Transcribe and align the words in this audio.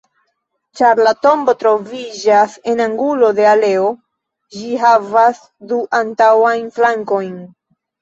Ĉar 0.79 1.01
la 1.07 1.11
tombo 1.25 1.55
troviĝas 1.63 2.57
en 2.73 2.83
angulo 2.87 3.31
de 3.41 3.47
aleo, 3.53 3.93
ĝi 4.59 4.81
havas 4.89 5.47
du 5.71 5.83
antaŭajn 6.03 6.69
flankojn. 6.81 7.35